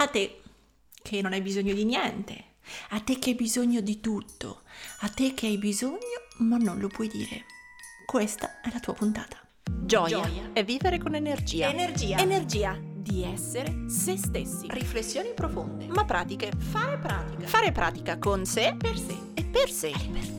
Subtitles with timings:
[0.00, 0.40] A te
[1.02, 2.44] che non hai bisogno di niente,
[2.90, 4.62] a te che hai bisogno di tutto,
[5.00, 5.98] a te che hai bisogno
[6.38, 7.44] ma non lo puoi dire.
[8.06, 9.36] Questa è la tua puntata.
[9.62, 10.50] Gioia, Gioia.
[10.54, 11.68] è vivere con energia.
[11.68, 12.16] Energia.
[12.16, 14.68] Energia di essere se stessi.
[14.70, 15.86] Riflessioni profonde.
[15.88, 16.50] Ma pratiche.
[16.56, 17.46] Fare pratica.
[17.46, 18.74] Fare pratica con sé.
[18.78, 19.18] Per sé.
[19.34, 19.92] E per sé.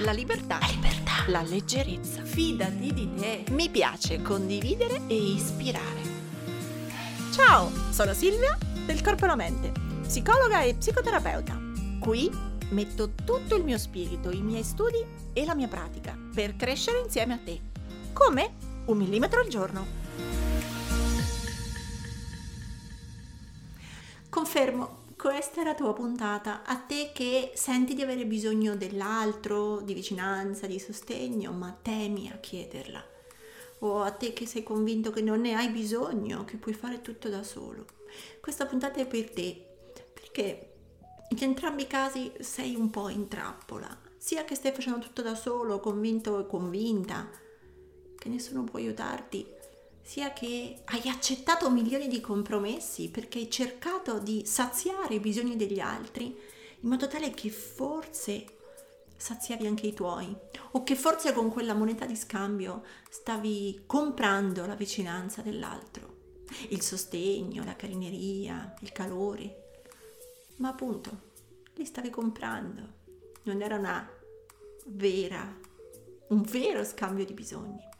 [0.00, 0.60] La libertà.
[0.60, 0.66] La libertà.
[0.66, 1.24] La libertà.
[1.26, 2.24] La leggerezza.
[2.24, 3.44] Fidati di te.
[3.50, 6.00] Mi piace condividere e ispirare.
[7.32, 9.72] Ciao, sono Silvia del Corpo e la Mente,
[10.02, 11.58] psicologa e psicoterapeuta.
[12.00, 12.30] Qui
[12.70, 17.34] metto tutto il mio spirito, i miei studi e la mia pratica per crescere insieme
[17.34, 17.60] a te.
[18.12, 18.54] Come?
[18.86, 19.86] Un millimetro al giorno.
[24.28, 26.62] Confermo, questa è la tua puntata.
[26.64, 32.38] A te che senti di avere bisogno dell'altro, di vicinanza, di sostegno, ma temi a
[32.38, 33.10] chiederla
[33.84, 37.28] o a te che sei convinto che non ne hai bisogno, che puoi fare tutto
[37.28, 37.86] da solo.
[38.40, 39.64] Questa puntata è per te,
[40.12, 40.72] perché
[41.28, 45.34] in entrambi i casi sei un po' in trappola, sia che stai facendo tutto da
[45.34, 47.28] solo, convinto e convinta,
[48.18, 49.46] che nessuno può aiutarti,
[50.00, 55.78] sia che hai accettato milioni di compromessi perché hai cercato di saziare i bisogni degli
[55.78, 56.36] altri
[56.80, 58.44] in modo tale che forse
[59.22, 60.36] saziavi anche i tuoi
[60.72, 66.16] o che forse con quella moneta di scambio stavi comprando la vicinanza dell'altro,
[66.70, 69.74] il sostegno, la carineria, il calore.
[70.56, 71.30] Ma appunto,
[71.74, 73.00] li stavi comprando.
[73.44, 74.10] Non era una
[74.86, 75.56] vera,
[76.30, 77.90] un vero scambio di bisogni.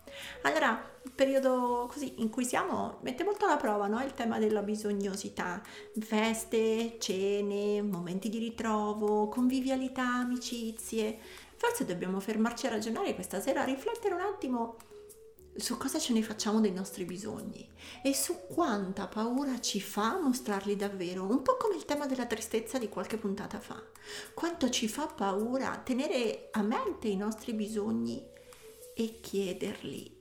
[0.42, 4.02] Allora, il periodo così in cui siamo mette molto alla prova no?
[4.02, 5.62] il tema della bisognosità,
[6.00, 11.18] feste, cene, momenti di ritrovo, convivialità, amicizie.
[11.56, 14.76] Forse dobbiamo fermarci a ragionare questa sera, a riflettere un attimo
[15.54, 17.68] su cosa ce ne facciamo dei nostri bisogni
[18.02, 22.78] e su quanta paura ci fa mostrarli davvero, un po' come il tema della tristezza
[22.78, 23.80] di qualche puntata fa.
[24.32, 28.30] Quanto ci fa paura tenere a mente i nostri bisogni
[28.94, 30.20] e chiederli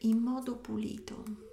[0.00, 1.50] in modo pulito.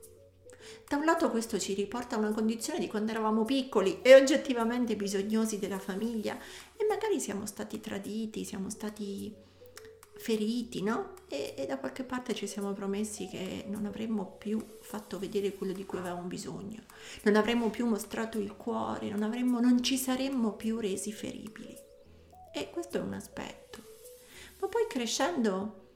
[0.87, 4.95] Da un lato questo ci riporta a una condizione di quando eravamo piccoli e oggettivamente
[4.95, 6.37] bisognosi della famiglia
[6.75, 9.33] e magari siamo stati traditi, siamo stati
[10.19, 11.13] feriti, no?
[11.29, 15.71] E, e, da qualche parte ci siamo promessi che non avremmo più fatto vedere quello
[15.71, 16.83] di cui avevamo bisogno,
[17.23, 21.75] non avremmo più mostrato il cuore, non, avremmo, non ci saremmo più resi feribili.
[22.53, 23.81] E questo è un aspetto.
[24.59, 25.88] Ma poi crescendo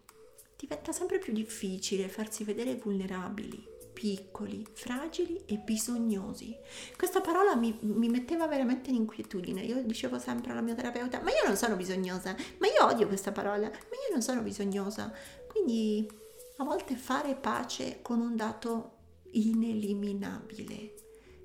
[0.63, 6.56] diventa sempre più difficile farsi vedere vulnerabili, piccoli, fragili e bisognosi.
[6.96, 9.62] Questa parola mi, mi, metteva veramente in inquietudine.
[9.63, 13.34] Io dicevo sempre alla mia terapeuta, ma io non sono bisognosa, ma io odio questa
[13.34, 15.13] parola, ma io non sono bisognosa.
[15.47, 16.09] Quindi
[16.57, 18.91] a volte fare pace con un dato
[19.31, 20.94] ineliminabile.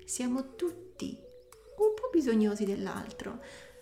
[0.05, 1.09] Siamo tutti
[1.77, 3.41] un po' bisognosi dell'altro.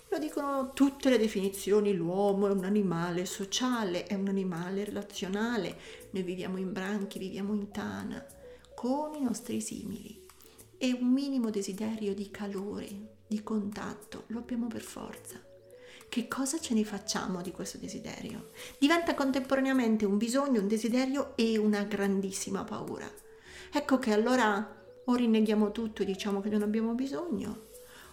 [0.09, 5.78] Lo dicono tutte le definizioni, l'uomo è un animale sociale, è un animale relazionale,
[6.12, 8.25] noi viviamo in branchi, viviamo in tana,
[8.73, 10.25] con i nostri simili.
[10.78, 15.41] E un minimo desiderio di calore, di contatto, lo abbiamo per forza.
[16.07, 18.51] Che cosa ce ne facciamo di questo desiderio?
[18.79, 23.12] Diventa contemporaneamente un bisogno, un desiderio e una grandissima paura.
[23.74, 27.66] Ecco che allora o rinneghiamo tutto e diciamo che non abbiamo bisogno,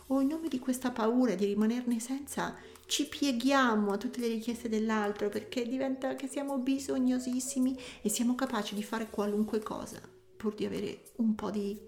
[0.08, 2.54] o in nome di questa paura di rimanerne senza
[2.86, 8.74] ci pieghiamo a tutte le richieste dell'altro perché diventa che siamo bisognosissimi e siamo capaci
[8.74, 10.00] di fare qualunque cosa
[10.44, 11.80] pur di avere un po' di,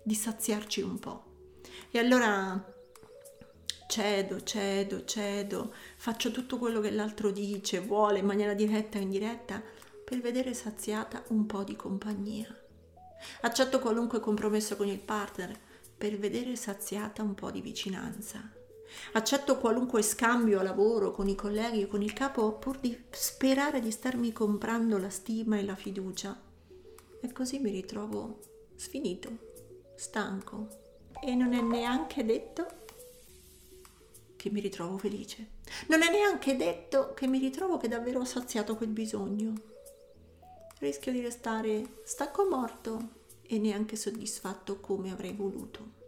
[0.00, 1.24] di saziarci un po'.
[1.90, 2.72] E allora
[3.88, 9.60] cedo, cedo, cedo, faccio tutto quello che l'altro dice, vuole in maniera diretta o indiretta
[10.04, 12.46] per vedere saziata un po' di compagnia.
[13.40, 15.58] Accetto qualunque compromesso con il partner
[15.96, 18.52] per vedere saziata un po' di vicinanza.
[19.12, 23.80] Accetto qualunque scambio a lavoro con i colleghi o con il capo pur di sperare
[23.80, 26.38] di starmi comprando la stima e la fiducia.
[27.20, 28.38] E così mi ritrovo
[28.76, 29.30] sfinito,
[29.96, 30.84] stanco
[31.20, 32.66] e non è neanche detto
[34.36, 35.54] che mi ritrovo felice.
[35.88, 39.54] Non è neanche detto che mi ritrovo che davvero ho saziato quel bisogno.
[40.78, 46.04] Rischio di restare stacco morto e neanche soddisfatto come avrei voluto.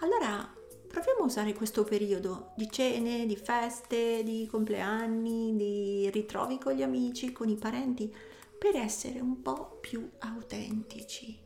[0.00, 0.54] Allora
[0.88, 6.82] proviamo a usare questo periodo di cene, di feste, di compleanni, di ritrovi con gli
[6.82, 8.12] amici, con i parenti,
[8.58, 11.38] per essere un po' più autentici.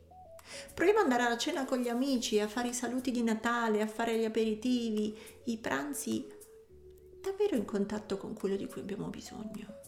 [0.73, 3.87] Proviamo ad andare a cena con gli amici, a fare i saluti di Natale, a
[3.87, 6.27] fare gli aperitivi, i pranzi,
[7.21, 9.83] davvero in contatto con quello di cui abbiamo bisogno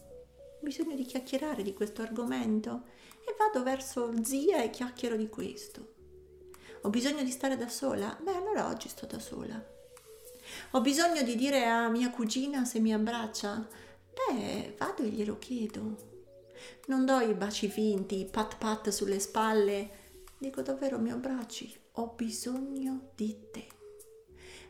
[0.67, 2.83] bisogno di chiacchierare di questo argomento
[3.25, 5.93] e vado verso zia e chiacchiero di questo.
[6.81, 8.17] Ho bisogno di stare da sola?
[8.21, 9.65] Beh, allora oggi sto da sola.
[10.71, 13.65] Ho bisogno di dire a mia cugina se mi abbraccia?
[14.13, 16.15] Beh, vado e glielo chiedo.
[16.87, 19.89] Non do i baci finti, i pat pat sulle spalle.
[20.37, 21.73] Dico davvero mi abbracci?
[21.93, 23.67] Ho bisogno di te.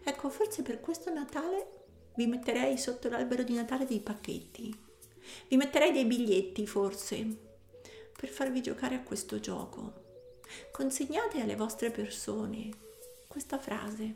[0.03, 1.85] Ecco, forse per questo Natale
[2.15, 4.85] vi metterei sotto l'albero di Natale dei pacchetti.
[5.47, 7.25] Vi metterei dei biglietti, forse,
[8.15, 10.05] per farvi giocare a questo gioco.
[10.71, 12.69] Consegnate alle vostre persone
[13.27, 14.15] questa frase.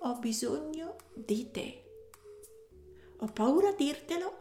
[0.00, 1.84] Ho bisogno di te.
[3.18, 4.38] Ho paura a dirtelo,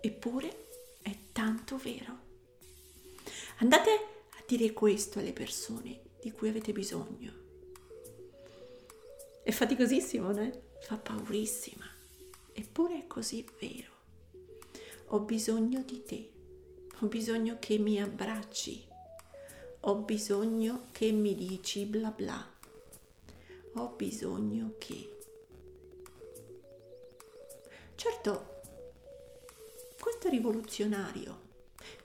[0.00, 0.66] eppure
[1.00, 2.18] è tanto vero.
[3.58, 7.32] Andate a dire questo alle persone di cui avete bisogno.
[9.42, 10.70] È faticosissimo, né?
[10.80, 11.81] Fa paurissima.
[12.52, 13.90] Eppure è così vero.
[15.08, 16.30] Ho bisogno di te.
[17.00, 18.86] Ho bisogno che mi abbracci.
[19.80, 22.46] Ho bisogno che mi dici bla bla.
[23.74, 25.16] Ho bisogno che...
[27.94, 28.60] Certo,
[29.98, 31.50] questo è rivoluzionario.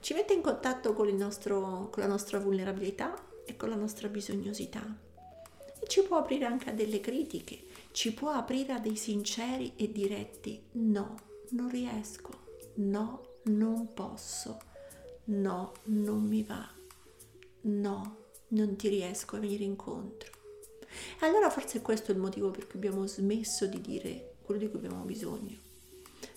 [0.00, 3.14] Ci mette in contatto con, nostro, con la nostra vulnerabilità
[3.44, 5.06] e con la nostra bisognosità
[5.80, 7.64] e ci può aprire anche a delle critiche,
[7.98, 11.16] ci può aprire a dei sinceri e diretti no,
[11.48, 12.30] non riesco,
[12.74, 14.60] no, non posso,
[15.24, 16.64] no, non mi va,
[17.62, 18.16] no,
[18.50, 20.30] non ti riesco a venire incontro.
[21.22, 24.78] Allora forse questo è il motivo per cui abbiamo smesso di dire quello di cui
[24.78, 25.56] abbiamo bisogno,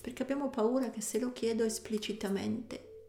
[0.01, 3.03] perché abbiamo paura che se lo chiedo esplicitamente,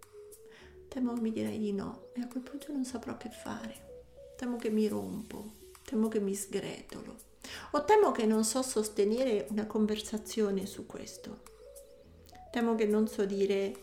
[0.89, 4.03] temo che mi direi di no e a quel punto non saprò che fare,
[4.37, 7.17] temo che mi rompo, temo che mi sgretolo
[7.73, 11.43] o temo che non so sostenere una conversazione su questo.
[12.51, 13.75] Temo che non so dire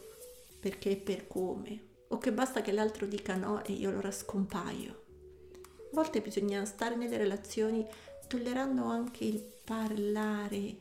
[0.59, 5.03] perché e per come o che basta che l'altro dica no e io allora scompaio.
[5.51, 7.85] A volte bisogna stare nelle relazioni
[8.27, 10.75] tollerando anche il parlare,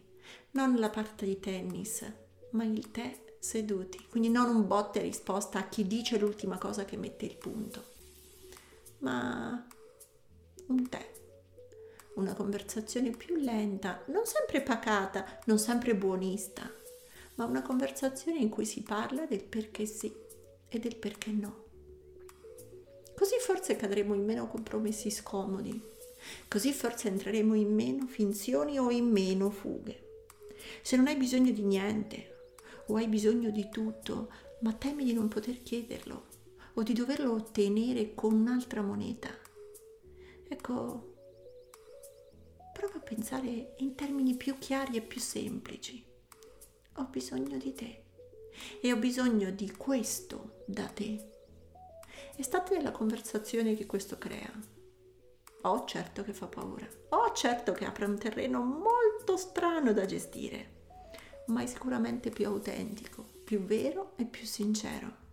[0.53, 2.05] non la parte di tennis,
[2.51, 6.97] ma il tè seduti, quindi non un botte risposta a chi dice l'ultima cosa che
[6.97, 7.85] mette il punto,
[8.99, 9.67] ma
[10.69, 11.17] un tè
[12.19, 16.71] una conversazione più lenta, non sempre pacata, non sempre buonista,
[17.37, 20.13] ma una conversazione in cui si parla del perché sì
[20.69, 21.67] e del perché no.
[23.17, 25.81] Così forse cadremo in meno compromessi scomodi,
[26.49, 30.07] così forse entreremo in meno finzioni o in meno fughe.
[30.83, 32.51] Se non hai bisogno di niente
[32.87, 34.29] o hai bisogno di tutto,
[34.61, 36.27] ma temi di non poter chiederlo
[36.75, 39.29] o di doverlo ottenere con un'altra moneta,
[40.49, 41.15] ecco,
[42.73, 46.05] prova a pensare in termini più chiari e più semplici.
[46.95, 48.05] Ho bisogno di te
[48.81, 51.31] e ho bisogno di questo da te.
[52.35, 54.51] È stata nella conversazione che questo crea.
[55.63, 60.77] Oh certo che fa paura, oh certo che apre un terreno molto strano da gestire,
[61.47, 65.27] ma è sicuramente più autentico, più vero e più sincero.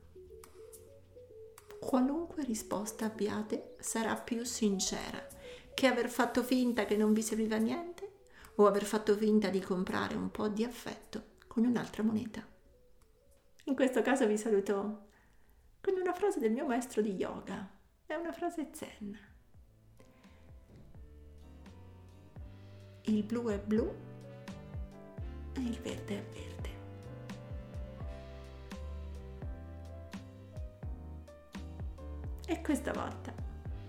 [1.86, 5.24] Qualunque risposta abbiate sarà più sincera
[5.72, 8.24] che aver fatto finta che non vi serviva niente
[8.56, 12.44] o aver fatto finta di comprare un po' di affetto con un'altra moneta.
[13.66, 15.10] In questo caso vi saluto
[15.80, 17.70] con una frase del mio maestro di yoga.
[18.04, 19.20] È una frase zen.
[23.04, 23.94] Il blu è blu
[25.54, 26.75] e il verde è verde.
[32.48, 33.34] E questa volta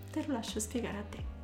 [0.09, 1.36] te lo lascio spiegare a te.